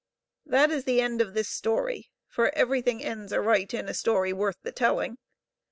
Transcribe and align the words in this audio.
That 0.47 0.71
is 0.71 0.85
the 0.85 0.99
end 0.99 1.21
of 1.21 1.35
this 1.35 1.47
story, 1.47 2.09
for 2.25 2.49
everything 2.55 3.03
ends 3.03 3.31
aright 3.31 3.71
in 3.71 3.87
a 3.87 3.93
story 3.93 4.33
worth 4.33 4.57
the 4.63 4.71
telling. 4.71 5.19